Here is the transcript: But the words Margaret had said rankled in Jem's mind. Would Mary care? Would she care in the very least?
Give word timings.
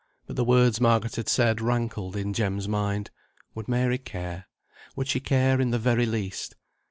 But 0.25 0.35
the 0.35 0.43
words 0.43 0.81
Margaret 0.81 1.15
had 1.17 1.29
said 1.29 1.61
rankled 1.61 2.15
in 2.15 2.33
Jem's 2.33 2.67
mind. 2.67 3.11
Would 3.53 3.67
Mary 3.67 3.99
care? 3.99 4.47
Would 4.95 5.07
she 5.07 5.19
care 5.19 5.61
in 5.61 5.69
the 5.69 5.77
very 5.77 6.07
least? 6.07 6.55